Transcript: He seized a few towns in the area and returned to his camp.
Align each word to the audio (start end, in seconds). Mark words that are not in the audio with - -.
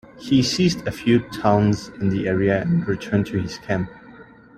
He 0.19 0.41
seized 0.41 0.87
a 0.87 0.91
few 0.91 1.19
towns 1.29 1.89
in 1.99 2.09
the 2.09 2.27
area 2.27 2.59
and 2.63 2.87
returned 2.87 3.27
to 3.27 3.37
his 3.39 3.59
camp. 3.59 3.87